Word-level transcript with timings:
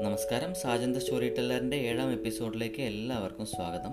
നമസ്കാരം. 0.00 0.54
സാജന്ത 0.54 0.96
സ്റ്റോറി 0.96 1.28
ടെല്ലറിന്റെ 1.28 1.76
ഏഴാം 1.76 2.12
എപ്പിസോഡിലേക്ക് 2.12 2.82
എല്ലാവർക്കും 2.82 3.46
സ്വാഗതം. 3.46 3.90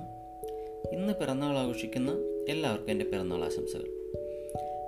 ഇന്ന് 0.91 1.13
പിറന്നാൾ 1.13 1.57
ആഘോഷിക്കുന്ന 1.57 2.11
എല്ലാവർക്കും 2.49 2.91
എന്റെ 2.91 3.05
പിറന്നാൾ 3.05 3.43
ആശംസകൾ. 3.43 4.15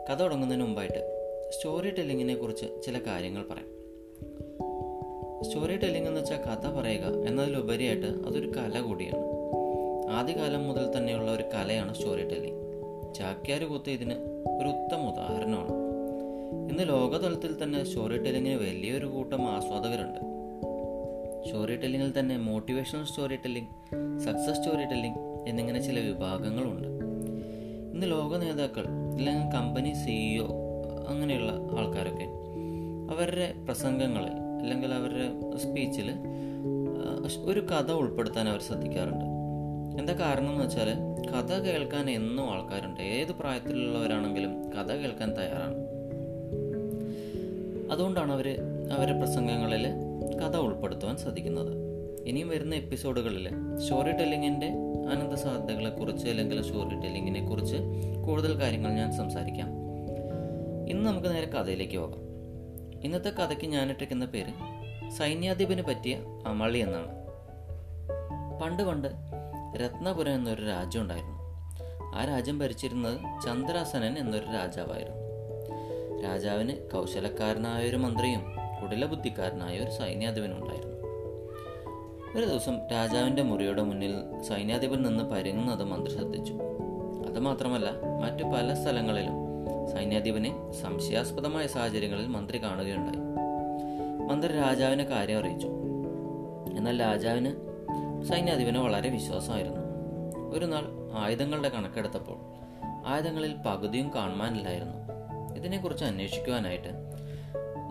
കഥ 0.09 0.13
തുടങ്ങുന്നതിന് 0.13 0.63
മുമ്പായിട്ട് 0.63 1.31
സ്റ്റോറി 1.49 1.89
ടെല്ലിങ്ങിനെ 1.89 2.35
കുറിച്ച് 2.35 2.65
ചില 2.83 2.99
കാര്യങ്ങൾ 2.99 3.43
പറയാം. 3.43 3.67
സ്റ്റോറി 5.43 5.77
ടെല്ലിംഗ് 5.77 6.07
എന്ന് 6.07 6.21
വെച്ചാൽ 6.21 6.37
കഥ 6.37 6.67
പറയുക 6.67 7.01
എന്നതിലുപരിയായിട്ട് 7.01 8.05
അതൊരു 8.05 8.47
കല 8.47 8.79
കൂടിയാണ്. 8.79 9.19
ആദ്യകാലം 10.11 10.63
മുതൽ 10.63 10.97
തന്നെയുള്ള 10.97 11.31
ഒരു 11.31 11.43
കലയാണ് 11.43 11.95
സ്റ്റോറി 11.95 12.27
ടെല്ലിംഗ് 12.27 12.65
ചാക്യാർ 13.15 13.63
കൂത്ത് 13.63 13.89
ഇതിന് 13.89 14.13
ഒരു 14.61 14.67
ഉത്തമ 14.67 15.09
ഉദാഹരണമാണ്. 15.09 15.85
ഇന്ന് 16.71 16.89
ലോകതലത്തിൽ 16.89 17.63
തന്നെ 17.63 17.83
സ്റ്റോറി 17.83 18.17
ടെല്ലിങ്ങിന് 18.17 18.55
വലിയൊരു 18.55 19.05
കൂട്ടം 19.05 19.47
ആസ്വാദകരുണ്ട്. 19.49 20.34
സ്റ്റോറി 21.45 21.75
ടെല്ലിങ്ങിൽ 21.75 22.19
തന്നെ 22.19 22.37
motivational 22.37 23.05
story 23.05 23.35
telling 23.35 23.67
success 24.19 24.57
story 24.59 24.85
telling 24.85 25.17
എന്നിങ്ങനെ 25.47 25.81
ചില 25.81 25.99
വിഭാഗങ്ങളുണ്ട്. 25.99 26.87
ഇന്ന് 27.93 28.11
ലോക 28.11 28.37
നേതാക്കൾ 28.37 28.87
അല്ലെങ്കിൽ 29.17 29.53
കമ്പനി 29.53 29.93
സിഇഒ 29.93 30.47
അങ്ങനെയുള്ള 31.07 31.51
ആൾക്കാരൊക്കെ 31.51 32.27
അവരുടെ 33.13 33.53
പ്രസംഗങ്ങളിൽ 33.65 34.35
അല്ലെങ്കിൽ 34.61 34.93
അവരുടെ 34.93 35.57
സ്പീച്ചിൽ 35.57 36.11
ഒരു 37.45 37.59
കഥ 37.59 37.91
ഉൾപ്പെടുത്താൻ 37.91 38.49
അവർ 38.49 38.61
ശ്രദ്ധിക്കാറുണ്ട്. 38.61 39.25
എന്താ 39.99 40.13
കാരണം 40.13 40.51
എന്ന് 40.51 40.63
വെച്ചാൽ 40.63 40.89
കഥ 41.29 41.53
കേൾക്കാൻ 41.59 42.09
എന്നും 42.09 42.51
ആൾക്കാരുണ്ട്. 42.51 43.01
ഏത് 43.01 43.31
പ്രായത്തിലുള്ളവരാണെങ്കിലും 43.31 44.69
കഥ 44.69 44.91
കേൾക്കാൻ 44.91 45.37
തയ്യാറാണ്. 45.37 45.77
അതുകൊണ്ടാണ് 47.91 48.31
അവർ 48.31 48.47
അവരുടെ 48.91 49.17
പ്രസംഗങ്ങളിൽ 49.17 49.87
കഥ 50.41 50.57
ഉൾപ്പെടുത്തുവാൻ 50.57 51.17
സാധിക്കുന്നത് 51.17 51.85
ഇനിയും 52.27 52.49
വരുന്ന 52.49 52.75
എപ്പിസോഡുകളിൽ 52.75 53.49
സ്റ്റോറി 53.77 54.11
ടെല്ലിങ്ങിന്റെ 54.11 54.67
അനന്ത 55.11 55.33
സാധ്യതകളെക്കുറിച്ച് 55.33 56.29
അല്ലെങ്കിൽ 56.29 56.61
സ്റ്റോറി 56.61 56.95
ടെല്ലിങ്ങിനെ 56.95 57.47
കുറിച്ച് 57.47 57.75
കൂടുതൽ 58.27 58.61
കാര്യങ്ങൾ 58.61 58.91
ഞാൻ 58.91 59.13
സംസാരിക്കാം. 59.17 59.67
ഇന്ന് 60.89 61.05
നമുക്ക് 61.05 61.27
നേരെ 61.27 61.47
കഥയിലേക്ക് 61.47 61.97
പോകാം. 61.97 62.19
ഇന്നത്തെ 63.03 63.29
കഥയ്ക്ക് 63.29 63.65
ഞാനിട്ടിരിക്കുന്ന 63.65 64.25
പേര് 64.25 64.53
സൈന്യാധിപന് 65.11 65.81
പറ്റിയ 65.81 66.17
അമളി 66.47 66.77
എന്നാണ്. 66.77 67.25
പണ്ട് 68.61 68.83
പണ്ട് 68.83 69.07
രത്നപുരം 69.77 70.35
എന്നൊരു 70.35 70.65
രാജ്യം 70.65 71.01
ഉണ്ടായിരുന്നു. 71.01 71.35
ആ 72.15 72.25
രാജ്യം 72.25 72.59
ഭരിച്ചിരുന്നത് 72.59 73.19
ചന്ദ്രാസനൻ 73.45 74.17
എന്നൊരു 74.17 74.45
രാജാവായിരുന്നു. 74.45 75.25
രാജാവിന് 76.23 76.73
കൗശലക്കാരനായ 76.93 77.89
ഒരു 77.89 77.95
മന്ത്രിയും 77.95 78.64
കുടിലബുദ്ധിക്കാരനായ 78.83 79.79
ഒരു 79.79 79.91
സൈന്യാധിപനുണ്ടായിരുന്നു. 79.91 80.95
ഒരു 82.39 82.45
ദിവസം 82.45 82.79
രാജാവിന്റെ 82.91 83.41
മുറിയുടെ 83.41 83.83
മുന്നിൽ 83.83 84.41
സൈന്യാധിപൻ 84.41 85.01
നിന്ന് 85.01 85.23
പരുങ്ങുന്നത് 85.23 85.83
മന്ത്രി 85.83 86.15
ശ്രദ്ധിച്ചു. 86.15 86.53
അതുമാത്രമല്ല 87.27 87.89
മറ്റു 88.23 88.43
പല 88.43 88.73
സ്ഥലങ്ങളിലും 88.73 89.33
സൈന്യാധിപനെ 89.91 90.73
സംശയാസ്പദമായ 90.81 91.67
സാഹചര്യങ്ങളിൽ 91.67 92.27
മന്ത്രി 92.27 92.63
കാണുകയുണ്ടായി. 92.63 93.25
മന്ത്രി 94.29 94.53
രാജാവിനെ 94.53 95.03
കാര്യം 95.03 95.39
അറിയിച്ചു. 95.39 95.67
എന്നാൽ 96.77 97.01
രാജാവിന് 97.01 97.51
സൈന്യാധിപന് 98.23 98.77
വളരെ 98.77 99.09
വിശ്വാസമായിരുന്നു. 99.09 99.81
ഒരു 100.57 100.65
നാൾ 100.65 100.83
ആയുധങ്ങളുടെ 101.17 101.69
കണക്കെടുത്തപ്പോൾ 101.69 102.37
ആയുധങ്ങളിൽ 103.07 103.55
പകുതിയും 103.67 104.11
കാണുവാനില്ലായിരുന്നു. 104.15 105.05
ഇതിനെക്കുറിച്ച് 105.55 106.05
അന്വേഷിക്കുവാനായിട്ട് 106.05 107.14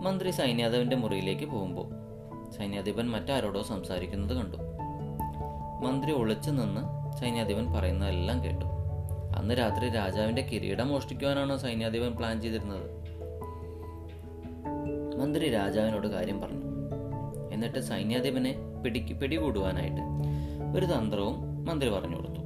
മന്ത്രി 0.05 0.31
സൈന്യാദേവന്റെ 0.31 0.95
മുറിയിലേക്ക് 0.95 1.45
പോകുമ്പോൾ 1.45 1.87
സൈന്യാധിപൻ 2.51 3.09
മറ്റാരോടോ 3.09 3.61
സംസാരിക്കുന്നത് 3.61 4.37
കണ്ടു. 4.37 4.57
മന്ത്രി 5.85 6.11
ഒളിച്ചു 6.11 6.49
നിന്ന് 6.49 7.13
സൈന്യാധിപൻ 7.17 7.73
പറയുന്നതെല്ലാം 7.73 8.43
കേട്ടു. 8.43 8.65
അന്ന് 9.37 9.53
രാത്രി 9.57 9.89
രാജാവിന്റെ 9.89 10.41
കിരീടം 10.41 10.87
മോഷ്ടിക്കുവാനാണ് 10.87 11.57
സൈന്യാധിപൻ 11.57 12.15
പ്ലാൻ 12.15 12.41
ചെയ്തിരുന്നത്? 12.41 12.89
മന്ത്രി 15.19 15.49
രാജാവിനോട് 15.49 16.07
കാര്യം 16.07 16.41
പറഞ്ഞു. 16.41 16.61
എന്നിട്ട് 17.53 17.79
സൈന്യാധിപനെ 17.79 18.55
പിടിക്ക് 18.83 19.13
പിടികൂടുവാനായിട്ട് 19.13 20.01
ഒരു 20.77 20.85
തന്ത്രവും 20.85 21.65
മന്ത്രി 21.65 21.89
പറഞ്ഞു 21.89 22.15
കൊടുത്തു. 22.15 22.39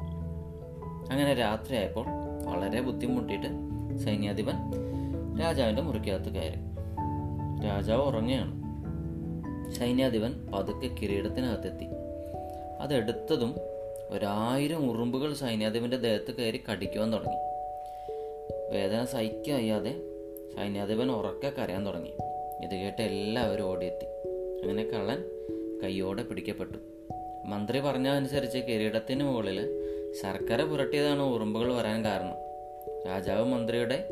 അങ്ങനെ 1.12 1.34
രാത്രിയായപ്പോൾ 1.34 2.06
വളരെ 2.46 2.82
ബുദ്ധിമുട്ടിയിട്ട് 2.82 3.48
സൈന്യാധിപൻ 3.98 4.54
രാജാവിന്റെ 5.42 5.82
മുറിക്കകത്ത് 5.82 6.34
കയറി. 6.34 6.69
രാജാവ് 7.66 8.02
ഉറങ്ങുകയാണ്. 8.02 8.60
സൈന്യാധിപൻ 9.74 10.52
പതുക്കെ 10.54 10.88
കിരീടത്തിനകത്തെത്തി. 10.88 11.86
അതെടുത്തതും 12.80 13.56
ഒരായിരം 14.10 14.92
ഉറുമ്പുകൾ 14.92 15.34
സൈന്യാധിപന്റെ 15.34 15.98
ദേഹത്ത് 15.98 16.36
കയറി 16.36 16.62
കടിക്കുവാൻ 16.72 17.14
തുടങ്ങി. 17.14 17.36
വേദന 18.72 19.06
സഹിക്കയ്യാതെ 19.06 19.96
സൈന്യാധിപൻ 20.56 21.12
ഉറക്കെ 21.12 21.50
കരയാൻ 21.50 21.86
തുടങ്ങി. 21.86 22.10
ഇത് 22.66 22.72
കേട്ട് 22.72 23.02
എല്ലാവരും 23.02 23.64
ഓടിയെത്തി. 23.64 24.06
അങ്ങനെ 24.64 24.84
കള്ളൻ 24.84 25.24
കയ്യോടെ 25.84 26.24
പിടിക്കപ്പെട്ടു. 26.24 26.78
മന്ത്രി 27.46 27.80
പറഞ്ഞതനുസരിച്ച് 27.80 28.58
കിരീടത്തിന് 28.58 29.24
മുകളിൽ 29.24 29.70
ശർക്കര 30.22 30.64
പുരട്ടിയതാണ് 30.64 31.22
ഉറുമ്പുകൾ 31.22 31.74
വരാൻ 31.74 32.06
കാരണം. 32.06 32.36
രാജാവ് 33.08 33.46
മന്ത്രിയുടെ 33.46 34.10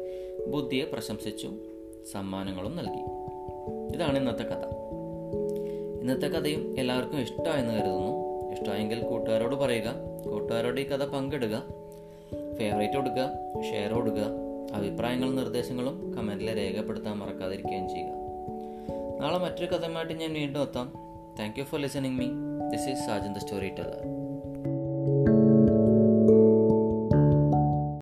ബുദ്ധിയെ 0.48 0.86
പ്രശംസിച്ചു 0.86 1.48
സമ്മാനങ്ങളും 2.12 2.76
നൽകി. 2.76 3.28
ഇതാണ് 3.68 4.18
ഇന്നത്തെ 4.18 4.44
കഥ. 4.44 4.66
ഇന്നത്തെ 6.02 6.28
കഥയും 6.28 6.80
എല്ലാവർക്കും 6.80 7.20
ഇഷ്ടമായെന്ന് 7.20 7.74
കരുതുന്നു. 7.74 8.28
ഇഷ്ടമായെങ്കിൽ 8.52 9.02
കൂട്ടുകാരോട് 9.02 9.56
പറയുക 9.56 9.94
കൂട്ടുകാരോട് 10.30 10.82
ഈ 10.82 10.88
കഥ 10.88 11.06
പങ്കിടുക 11.06 11.64
ഫേവറേറ്റ് 12.60 12.94
കൊടുക്കുക 12.94 13.30
ഷെയർ 13.62 13.94
കൊടുക്കുക 13.94 14.24
അഭിപ്രായങ്ങളും 14.74 15.36
നിർദ്ദേശങ്ങളും 15.36 16.14
കമന്റിൽ 16.14 16.58
രേഖപ്പെടുത്താൻ 16.58 17.18
മറക്കാതിരിക്കുകയും 17.18 17.90
ചെയ്യുക. 17.90 18.10
നാളെ 19.22 19.38
മറ്റൊരു 19.38 19.66
കഥയുമായിട്ട് 19.66 20.14
ഞാൻ 20.14 20.34
വീണ്ടും 20.34 20.62
എത്താം. 20.62 20.94
Thank 21.40 21.60
you 21.60 21.64
for 21.64 21.80
listening 21.82 22.20
me 22.20 22.26
this 22.72 22.90
is 22.90 23.00
Sajan 23.00 23.34
the 23.34 23.38
story 23.38 23.70
teller 23.70 24.27